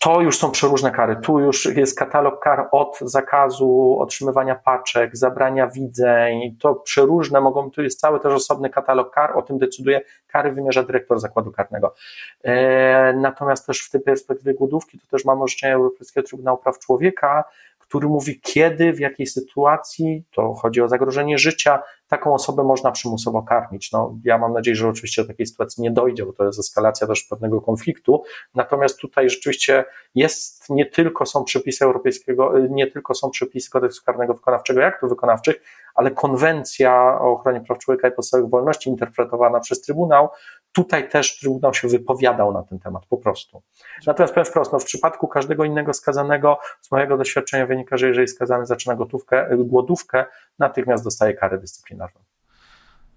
to 0.03 0.21
już 0.21 0.39
są 0.39 0.51
przeróżne 0.51 0.91
kary. 0.91 1.17
Tu 1.17 1.41
już 1.41 1.65
jest 1.65 1.99
katalog 1.99 2.43
kar 2.43 2.69
od 2.73 2.99
zakazu 3.01 3.97
otrzymywania 4.01 4.55
paczek, 4.55 5.17
zabrania 5.17 5.67
widzeń. 5.67 6.57
To 6.61 6.75
przeróżne 6.75 7.41
mogą, 7.41 7.71
tu 7.71 7.83
jest 7.83 8.01
cały 8.01 8.21
też 8.21 8.33
osobny 8.33 8.71
katalog 8.71 9.15
kar, 9.15 9.39
o 9.39 9.43
tym 9.43 9.59
decyduje 9.59 10.01
kary 10.29 10.53
wymierza 10.53 10.83
dyrektor 10.83 11.21
zakładu 11.21 11.53
karnego. 11.53 11.95
E, 12.43 13.13
natomiast 13.13 13.67
też 13.67 13.81
w 13.81 13.91
tej 13.91 14.01
perspektywie 14.01 14.55
głodówki 14.55 14.99
to 14.99 15.07
też 15.11 15.25
mamy 15.25 15.43
orzeczenie 15.43 15.75
Europejskiego 15.75 16.27
Trybunału 16.27 16.59
Praw 16.59 16.79
Człowieka, 16.79 17.45
który 17.91 18.09
mówi 18.09 18.41
kiedy, 18.41 18.93
w 18.93 19.01
jakiej 19.01 19.27
sytuacji, 19.27 20.25
to 20.35 20.55
chodzi 20.55 20.83
o 20.83 20.89
zagrożenie 20.89 21.39
życia, 21.39 21.83
taką 22.09 22.35
osobę 22.35 22.65
można 22.65 22.91
przymusowo 22.91 23.43
karmić. 23.43 23.93
No, 23.93 24.19
ja 24.25 24.39
mam 24.39 24.53
nadzieję, 24.53 24.77
że 24.77 24.89
oczywiście 24.89 25.23
do 25.23 25.29
takiej 25.29 25.47
sytuacji 25.47 25.83
nie 25.83 25.91
dojdzie, 25.91 26.27
bo 26.27 26.33
to 26.33 26.45
jest 26.45 26.59
eskalacja 26.59 27.07
też 27.07 27.25
pewnego 27.25 27.61
konfliktu. 27.61 28.23
Natomiast 28.55 28.99
tutaj 28.99 29.31
rzeczywiście 29.31 29.85
jest, 30.15 30.71
nie 30.71 30.87
tylko 30.87 31.27
są 31.27 31.45
przepisy 31.45 31.85
europejskiego, 31.85 32.53
nie 32.69 32.87
tylko 32.87 33.15
są 33.15 33.31
przepisy 33.31 33.71
kodeksu 33.71 34.03
karnego 34.05 34.35
wykonawczego, 34.35 34.81
jak 34.81 35.01
to 35.01 35.09
wykonawczych, 35.09 35.63
ale 35.95 36.11
konwencja 36.11 37.19
o 37.21 37.33
ochronie 37.33 37.61
praw 37.61 37.79
człowieka 37.79 38.09
i 38.09 38.13
podstawowych 38.13 38.51
wolności 38.51 38.91
interpretowana 38.91 39.61
przez 39.61 39.81
Trybunał, 39.81 40.29
tutaj 40.73 41.09
też 41.09 41.39
Trybunał 41.39 41.75
się 41.75 41.89
wypowiadał 41.89 42.53
na 42.53 42.63
ten 42.63 42.79
temat 42.79 43.07
po 43.07 43.17
prostu. 43.17 43.63
Natomiast 44.07 44.35
powiem 44.35 44.45
wprost, 44.45 44.73
no 44.73 44.79
w 44.79 44.85
przypadku 44.85 45.29
każdego 45.29 45.65
innego 45.65 45.95
skazanego, 45.95 46.59
z 46.81 46.91
mojego 46.91 47.17
doświadczenia 47.17 47.67
wynika, 47.67 47.97
że 47.97 48.09
jeżeli 48.09 48.29
skazany 48.29 48.67
zaczyna 48.67 48.97
gotówkę, 48.97 49.49
głodówkę, 49.57 50.25
natychmiast 50.59 51.05
dostaje 51.05 51.35
karę 51.35 51.59
dyscyplinarną. 51.59 52.21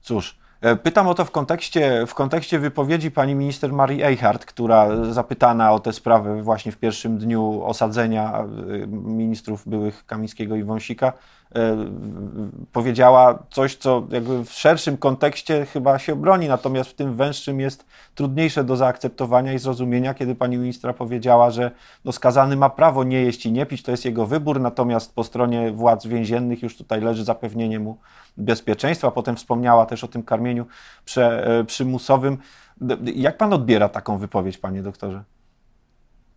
Cóż, 0.02 0.40
e, 0.62 0.76
Pytam 0.76 1.08
o 1.08 1.14
to 1.14 1.26
w 1.26 1.32
kontekście, 1.32 2.06
w 2.08 2.14
kontekście 2.14 2.60
wypowiedzi 2.60 3.12
pani 3.12 3.36
minister 3.36 3.74
Marii 3.74 4.04
Eichhardt, 4.04 4.46
która 4.46 5.06
zapytana 5.14 5.72
o 5.72 5.80
tę 5.80 5.94
sprawę 5.94 6.42
właśnie 6.42 6.72
w 6.72 6.78
pierwszym 6.78 7.18
dniu 7.18 7.64
osadzenia 7.64 8.40
e, 8.40 8.88
ministrów 8.88 9.68
byłych 9.68 10.06
Kamińskiego 10.06 10.56
i 10.56 10.64
Wąsika, 10.64 11.14
powiedziała 12.72 13.44
coś, 13.52 13.76
co 13.76 14.04
jakby 14.12 14.46
w 14.46 14.52
szerszym 14.52 14.98
kontekście 14.98 15.66
chyba 15.66 16.00
się 16.00 16.16
broni, 16.16 16.48
natomiast 16.48 16.90
w 16.90 16.94
tym 16.94 17.16
węższym 17.16 17.60
jest 17.60 17.86
trudniejsze 18.16 18.64
do 18.64 18.76
zaakceptowania 18.76 19.54
i 19.54 19.60
zrozumienia, 19.60 20.14
kiedy 20.14 20.36
pani 20.36 20.58
ministra 20.58 20.94
powiedziała, 20.94 21.52
że 21.52 21.72
no 22.06 22.12
skazany 22.12 22.56
ma 22.56 22.70
prawo 22.70 23.04
nie 23.04 23.22
jeść 23.22 23.46
i 23.46 23.52
nie 23.52 23.66
pić, 23.66 23.84
to 23.84 23.92
jest 23.92 24.06
jego 24.06 24.26
wybór, 24.26 24.60
natomiast 24.60 25.16
po 25.16 25.24
stronie 25.24 25.72
władz 25.72 26.08
więziennych 26.08 26.64
już 26.64 26.78
tutaj 26.78 27.02
leży 27.02 27.24
zapewnienie 27.24 27.80
mu 27.80 27.98
bezpieczeństwa. 28.38 29.12
Potem 29.12 29.36
wspomniała 29.36 29.86
też 29.86 30.04
o 30.04 30.08
tym 30.08 30.24
karmieniu 30.24 30.66
prze, 31.06 31.48
e, 31.60 31.64
przymusowym. 31.64 32.38
Jak 33.16 33.38
pan 33.38 33.54
odbiera 33.54 33.90
taką 33.90 34.18
wypowiedź, 34.18 34.58
panie 34.58 34.84
doktorze? 34.84 35.24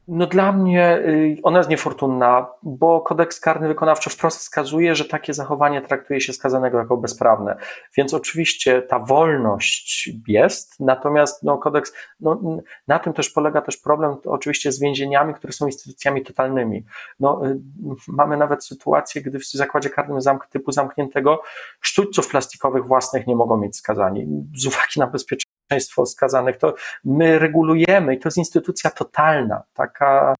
No 0.08 0.26
dla 0.26 0.52
mnie 0.52 0.98
y, 0.98 1.36
ona 1.42 1.58
jest 1.58 1.70
niefortunna, 1.70 2.46
bo 2.62 3.00
kodeks 3.00 3.40
karny 3.40 3.68
wykonawczy 3.68 4.10
wprost 4.10 4.38
wskazuje, 4.38 4.94
że 4.94 5.04
takie 5.04 5.34
zachowanie 5.34 5.82
traktuje 5.82 6.20
się 6.20 6.32
skazanego 6.32 6.78
jako 6.78 6.96
bezprawne. 6.96 7.56
Więc 7.96 8.14
oczywiście 8.14 8.82
ta 8.82 8.98
wolność 8.98 10.10
jest, 10.28 10.80
natomiast 10.80 11.42
no, 11.42 11.58
kodeks, 11.58 11.92
no, 12.20 12.40
na 12.88 12.98
tym 12.98 13.12
też 13.12 13.30
polega 13.30 13.60
też 13.60 13.76
problem 13.76 14.16
oczywiście 14.24 14.72
z 14.72 14.80
więzieniami, 14.80 15.34
które 15.34 15.52
są 15.52 15.66
instytucjami 15.66 16.24
totalnymi. 16.24 16.84
No, 17.20 17.46
y, 17.46 17.60
mamy 18.08 18.36
nawet 18.36 18.64
sytuację, 18.64 19.22
gdy 19.22 19.38
w 19.38 19.46
zakładzie 19.46 19.90
karnym 19.90 20.20
zamk, 20.20 20.46
typu 20.46 20.72
zamkniętego 20.72 21.42
sztućców 21.80 22.28
plastikowych 22.28 22.86
własnych 22.86 23.26
nie 23.26 23.36
mogą 23.36 23.56
mieć 23.56 23.76
skazani 23.76 24.26
z 24.56 24.66
uwagi 24.66 25.00
na 25.00 25.06
bezpieczeństwo 25.06 25.45
społeczeństwo 25.66 26.06
skazanych, 26.06 26.56
to 26.56 26.74
my 27.04 27.38
regulujemy 27.38 28.14
i 28.14 28.18
to 28.18 28.28
jest 28.28 28.38
instytucja 28.38 28.90
totalna, 28.90 29.62
taka, 29.74 30.34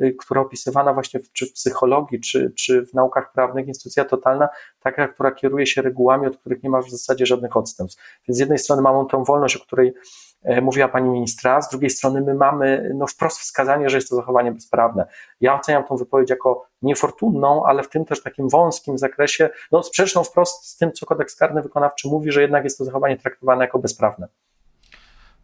y, 0.00 0.16
która 0.18 0.40
opisywana 0.40 0.94
właśnie 0.94 1.20
w, 1.20 1.32
czy 1.32 1.46
w 1.46 1.52
psychologii, 1.52 2.20
czy, 2.20 2.52
czy 2.58 2.86
w 2.86 2.94
naukach 2.94 3.32
prawnych, 3.32 3.68
instytucja 3.68 4.04
totalna, 4.04 4.48
taka, 4.80 5.08
która 5.08 5.30
kieruje 5.30 5.66
się 5.66 5.82
regułami, 5.82 6.26
od 6.26 6.36
których 6.36 6.62
nie 6.62 6.70
ma 6.70 6.82
w 6.82 6.90
zasadzie 6.90 7.26
żadnych 7.26 7.56
odstępstw. 7.56 8.02
Więc 8.28 8.36
z 8.36 8.40
jednej 8.40 8.58
strony 8.58 8.82
mamy 8.82 9.06
tą 9.10 9.24
wolność, 9.24 9.56
o 9.56 9.60
której 9.60 9.94
e, 10.42 10.60
mówiła 10.60 10.88
pani 10.88 11.10
ministra, 11.10 11.62
z 11.62 11.70
drugiej 11.70 11.90
strony 11.90 12.20
my 12.20 12.34
mamy 12.34 12.92
no, 12.94 13.06
wprost 13.06 13.38
wskazanie, 13.38 13.90
że 13.90 13.96
jest 13.96 14.08
to 14.08 14.16
zachowanie 14.16 14.52
bezprawne. 14.52 15.06
Ja 15.40 15.54
oceniam 15.54 15.84
tą 15.84 15.96
wypowiedź 15.96 16.30
jako 16.30 16.66
niefortunną, 16.82 17.64
ale 17.66 17.82
w 17.82 17.88
tym 17.88 18.04
też 18.04 18.22
takim 18.22 18.48
wąskim 18.48 18.98
zakresie, 18.98 19.50
no 19.72 19.82
sprzeczną 19.82 20.24
wprost 20.24 20.64
z 20.64 20.76
tym, 20.76 20.92
co 20.92 21.06
kodeks 21.06 21.36
karny 21.36 21.62
wykonawczy 21.62 22.08
mówi, 22.08 22.32
że 22.32 22.42
jednak 22.42 22.64
jest 22.64 22.78
to 22.78 22.84
zachowanie 22.84 23.16
traktowane 23.16 23.64
jako 23.64 23.78
bezprawne. 23.78 24.28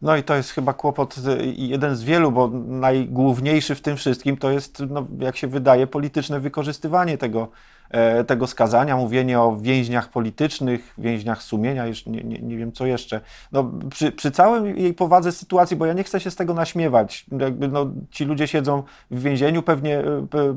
No 0.01 0.17
i 0.17 0.23
to 0.23 0.35
jest 0.35 0.49
chyba 0.49 0.73
kłopot 0.73 1.15
jeden 1.55 1.95
z 1.95 2.03
wielu, 2.03 2.31
bo 2.31 2.47
najgłówniejszy 2.67 3.75
w 3.75 3.81
tym 3.81 3.97
wszystkim 3.97 4.37
to 4.37 4.51
jest, 4.51 4.83
no, 4.89 5.07
jak 5.19 5.37
się 5.37 5.47
wydaje, 5.47 5.87
polityczne 5.87 6.39
wykorzystywanie 6.39 7.17
tego, 7.17 7.47
e, 7.89 8.23
tego 8.23 8.47
skazania, 8.47 8.97
mówienie 8.97 9.39
o 9.39 9.57
więźniach 9.57 10.09
politycznych, 10.09 10.93
więźniach 10.97 11.43
sumienia, 11.43 11.85
już 11.85 12.05
nie, 12.05 12.23
nie, 12.23 12.39
nie 12.39 12.57
wiem 12.57 12.71
co 12.71 12.85
jeszcze. 12.85 13.21
No, 13.51 13.71
przy, 13.89 14.11
przy 14.11 14.31
całej 14.31 14.81
jej 14.81 14.93
powadze 14.93 15.31
sytuacji, 15.31 15.77
bo 15.77 15.85
ja 15.85 15.93
nie 15.93 16.03
chcę 16.03 16.19
się 16.19 16.31
z 16.31 16.35
tego 16.35 16.53
naśmiewać, 16.53 17.25
jakby, 17.39 17.67
no, 17.67 17.91
ci 18.11 18.25
ludzie 18.25 18.47
siedzą 18.47 18.83
w 19.11 19.21
więzieniu, 19.21 19.63
pewnie 19.63 20.03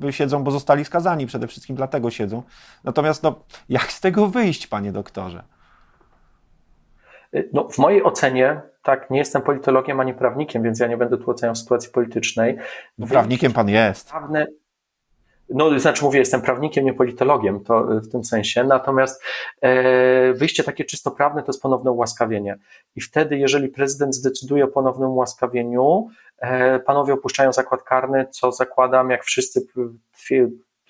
e, 0.06 0.12
siedzą, 0.12 0.44
bo 0.44 0.50
zostali 0.50 0.84
skazani, 0.84 1.26
przede 1.26 1.46
wszystkim 1.46 1.76
dlatego 1.76 2.10
siedzą. 2.10 2.42
Natomiast 2.84 3.22
no, 3.22 3.34
jak 3.68 3.92
z 3.92 4.00
tego 4.00 4.28
wyjść, 4.28 4.66
panie 4.66 4.92
doktorze? 4.92 5.42
No, 7.52 7.68
w 7.68 7.78
mojej 7.78 8.02
ocenie, 8.02 8.60
tak, 8.82 9.10
nie 9.10 9.18
jestem 9.18 9.42
politologiem 9.42 10.00
ani 10.00 10.14
prawnikiem, 10.14 10.62
więc 10.62 10.80
ja 10.80 10.86
nie 10.86 10.96
będę 10.96 11.18
tu 11.18 11.30
oceniał 11.30 11.54
sytuacji 11.54 11.90
politycznej. 11.92 12.56
No, 12.98 13.06
prawnikiem 13.06 13.52
pan 13.52 13.68
jest. 13.68 14.10
Prawne, 14.10 14.46
no, 15.54 15.78
znaczy 15.78 16.04
mówię, 16.04 16.18
jestem 16.18 16.42
prawnikiem, 16.42 16.84
nie 16.84 16.94
politologiem, 16.94 17.64
to 17.64 17.82
w 17.82 18.08
tym 18.08 18.24
sensie. 18.24 18.64
Natomiast 18.64 19.22
e, 19.60 20.32
wyjście 20.32 20.64
takie 20.64 20.84
czysto 20.84 21.10
prawne 21.10 21.42
to 21.42 21.48
jest 21.48 21.62
ponowne 21.62 21.90
ułaskawienie. 21.90 22.58
I 22.96 23.00
wtedy, 23.00 23.38
jeżeli 23.38 23.68
prezydent 23.68 24.14
zdecyduje 24.14 24.64
o 24.64 24.68
ponownym 24.68 25.08
ułaskawieniu, 25.08 26.08
e, 26.38 26.78
panowie 26.78 27.12
opuszczają 27.12 27.52
zakład 27.52 27.82
karny, 27.82 28.26
co 28.30 28.52
zakładam, 28.52 29.10
jak 29.10 29.24
wszyscy 29.24 29.60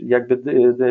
jakby 0.02 0.37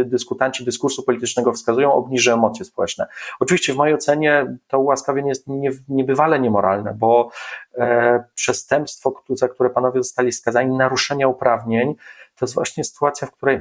dyskutanci 0.05 0.65
dyskursu 0.65 1.03
politycznego 1.03 1.53
wskazują, 1.53 1.93
obniży 1.93 2.33
emocje 2.33 2.65
społeczne. 2.65 3.07
Oczywiście 3.39 3.73
w 3.73 3.75
mojej 3.75 3.95
ocenie 3.95 4.57
to 4.67 4.79
ułaskawienie 4.79 5.29
jest 5.29 5.45
niebywale 5.89 6.39
niemoralne, 6.39 6.93
bo 6.93 7.31
e, 7.77 8.23
przestępstwo, 8.35 9.23
za 9.29 9.47
które 9.47 9.69
panowie 9.69 10.03
zostali 10.03 10.31
skazani, 10.31 10.77
naruszenia 10.77 11.27
uprawnień, 11.27 11.95
to 12.35 12.45
jest 12.45 12.53
właśnie 12.53 12.83
sytuacja, 12.83 13.27
w 13.27 13.31
której 13.31 13.59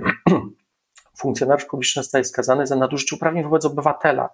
funkcjonariusz 1.20 1.64
publiczny 1.64 2.02
zostaje 2.02 2.24
skazany 2.24 2.66
za 2.66 2.76
nadużycie 2.76 3.16
uprawnień 3.16 3.44
wobec 3.44 3.64
obywatela. 3.64 4.28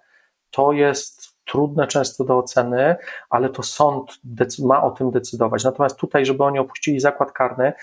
To 0.51 0.73
jest 0.73 1.35
trudne 1.45 1.87
często 1.87 2.25
do 2.25 2.39
oceny, 2.39 2.97
ale 3.31 3.49
to 3.49 3.63
sąd 3.63 4.21
ma 4.59 4.83
o 4.83 4.91
tym 4.91 5.11
decydować. 5.11 5.65
Natomiast 5.65 5.97
tutaj, 5.97 6.27
żeby 6.27 6.45
oni 6.45 6.59
opuścili 6.59 7.01
zakład 7.01 7.33
karny, 7.33 7.73
Y, 7.73 7.77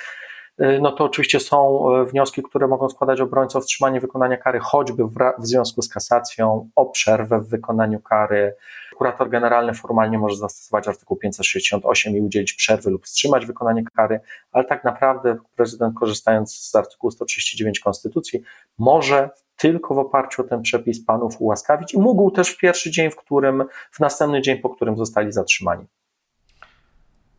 no 0.58 0.92
to 0.92 1.04
oczywiście 1.04 1.40
są 1.40 1.86
y, 2.02 2.06
wnioski, 2.06 2.44
które 2.44 2.68
mogą 2.68 2.90
składać 2.90 3.22
obrońcy 3.22 3.58
o 3.58 3.62
wstrzymanie 3.62 4.00
wykonania 4.00 4.38
kary, 4.38 4.60
choćby 4.60 5.04
w, 5.04 5.16
w 5.40 5.48
związku 5.48 5.82
z 5.82 5.90
kasacją, 5.90 6.70
o 6.76 6.86
przerwę 6.86 7.40
w 7.40 7.50
wykonaniu 7.50 8.00
kary. 8.00 8.56
Kurator 8.98 9.30
generalny 9.30 9.74
formalnie 9.74 10.18
może 10.18 10.36
zastosować 10.36 10.88
artykuł 10.88 11.18
568 11.18 12.18
i 12.18 12.22
udzielić 12.22 12.54
przerwy 12.54 12.90
lub 12.90 13.06
wstrzymać 13.06 13.46
wykonanie 13.46 13.84
kary, 13.96 14.20
ale 14.52 14.66
tak 14.66 14.84
naprawdę 14.84 15.38
prezydent, 15.56 15.96
korzystając 16.00 16.56
z 16.56 16.76
artykułu 16.76 17.12
139 17.12 17.80
Konstytucji, 17.80 18.42
może 18.78 19.30
tylko 19.56 19.96
w 19.96 20.00
oparciu 20.00 20.42
o 20.42 20.46
ten 20.46 20.62
przepis 20.62 21.06
panów 21.06 21.36
ułaskawić 21.40 21.94
i 21.94 22.00
mógł 22.00 22.32
też 22.32 22.50
w 22.50 22.58
pierwszy 22.58 22.92
dzień, 22.92 23.12
w 23.12 23.16
którym, 23.16 23.64
w 23.92 24.00
następny 24.00 24.42
dzień, 24.42 24.58
po 24.58 24.70
którym 24.70 24.98
zostali 24.98 25.32
zatrzymani. 25.32 25.86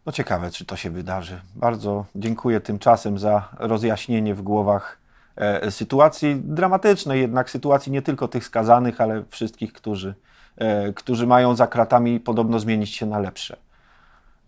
No 0.06 0.12
ciekawe, 0.12 0.50
czy 0.50 0.64
to 0.64 0.76
się 0.76 0.90
wydarzy. 0.90 1.40
Bardzo 1.54 2.04
dziękuję 2.14 2.61
tymczasem 2.61 3.18
za 3.18 3.49
rozjaśnienie 3.59 4.35
w 4.35 4.42
głowach 4.42 4.99
e, 5.37 5.71
sytuacji 5.71 6.37
dramatycznej, 6.44 7.21
jednak 7.21 7.50
sytuacji 7.50 7.92
nie 7.92 8.02
tylko 8.02 8.28
tych 8.28 8.44
skazanych, 8.44 9.00
ale 9.00 9.25
wszystkich, 9.28 9.73
którzy, 9.73 10.14
e, 10.56 10.92
którzy 10.92 11.26
mają 11.26 11.54
za 11.54 11.66
kratami 11.66 12.21
podobno 12.21 12.59
zmienić 12.59 12.94
się 12.94 13.06
na 13.06 13.18
lepsze. 13.18 13.56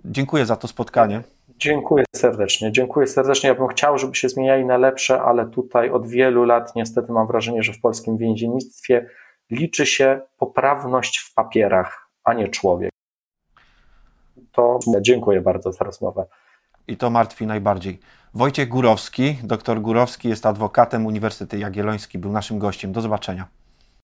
Dziękuję 0.05 0.47
za 0.47 0.57
to 0.57 0.69
spotkanie. 0.69 1.23
Dziękuję 1.59 2.05
serdecznie. 2.17 2.73
Dziękuję 2.73 3.07
serdecznie. 3.07 3.49
Ja 3.49 3.55
bym 3.55 3.69
chciał, 3.69 3.99
żeby 3.99 4.15
się 4.15 4.29
zmieniali 4.29 4.65
na 4.65 4.77
lepsze, 4.77 5.23
ale 5.23 5.47
tutaj 5.47 5.91
od 5.91 6.07
wielu 6.07 6.45
lat 6.45 6.77
niestety 6.77 7.13
mam 7.13 7.27
wrażenie, 7.27 7.63
że 7.63 7.73
w 7.73 7.81
polskim 7.81 8.17
więziennictwie 8.17 9.07
liczy 9.51 9.87
się 9.87 10.21
poprawność 10.39 11.19
w 11.19 11.35
papierach, 11.35 12.11
a 12.25 12.35
nie 12.35 12.49
człowiek 12.49 12.94
to 14.55 14.79
dziękuję 15.01 15.41
bardzo 15.41 15.73
za 15.73 15.85
rozmowę. 15.85 16.27
I 16.89 16.97
to 16.97 17.11
martwi 17.11 17.47
najbardziej. 17.47 18.01
Wojciech 18.35 18.69
Górowski, 18.69 19.39
doktor 19.43 19.81
Górowski 19.81 20.29
jest 20.29 20.47
adwokatem 20.47 21.07
Uniwersytetu 21.07 21.57
Jagielloński, 21.57 22.19
był 22.19 22.33
naszym 22.33 22.59
gościem. 22.59 22.93
Do 22.93 23.01
zobaczenia. 23.01 23.49